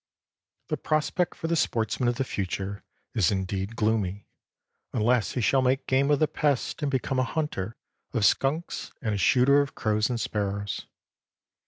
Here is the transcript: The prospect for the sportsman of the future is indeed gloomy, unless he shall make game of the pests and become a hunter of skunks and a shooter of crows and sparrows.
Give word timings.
The 0.69 0.77
prospect 0.77 1.35
for 1.35 1.45
the 1.45 1.55
sportsman 1.55 2.09
of 2.09 2.15
the 2.15 2.23
future 2.23 2.83
is 3.13 3.29
indeed 3.29 3.75
gloomy, 3.75 4.25
unless 4.93 5.33
he 5.33 5.41
shall 5.41 5.61
make 5.61 5.85
game 5.85 6.09
of 6.09 6.17
the 6.17 6.27
pests 6.27 6.81
and 6.81 6.89
become 6.89 7.19
a 7.19 7.23
hunter 7.23 7.75
of 8.11 8.25
skunks 8.25 8.91
and 9.03 9.13
a 9.13 9.19
shooter 9.19 9.61
of 9.61 9.75
crows 9.75 10.09
and 10.09 10.19
sparrows. 10.19 10.87